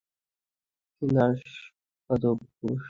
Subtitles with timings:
[1.01, 1.45] কিন্তু আসব
[2.29, 2.75] অবশ্যই।